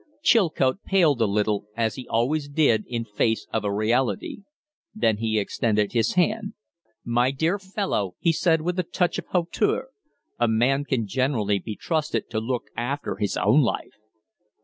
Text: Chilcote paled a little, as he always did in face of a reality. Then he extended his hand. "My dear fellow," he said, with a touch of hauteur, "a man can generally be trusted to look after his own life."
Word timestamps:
Chilcote 0.23 0.83
paled 0.83 1.21
a 1.21 1.27
little, 1.27 1.67
as 1.77 1.93
he 1.93 2.07
always 2.07 2.49
did 2.49 2.85
in 2.87 3.05
face 3.05 3.45
of 3.53 3.63
a 3.63 3.71
reality. 3.71 4.39
Then 4.95 5.17
he 5.17 5.37
extended 5.37 5.91
his 5.91 6.13
hand. 6.15 6.53
"My 7.05 7.29
dear 7.29 7.59
fellow," 7.59 8.15
he 8.17 8.31
said, 8.31 8.61
with 8.61 8.79
a 8.79 8.83
touch 8.83 9.19
of 9.19 9.27
hauteur, 9.27 9.89
"a 10.39 10.47
man 10.47 10.85
can 10.85 11.05
generally 11.05 11.59
be 11.59 11.75
trusted 11.75 12.31
to 12.31 12.39
look 12.39 12.63
after 12.75 13.17
his 13.17 13.37
own 13.37 13.61
life." 13.61 13.99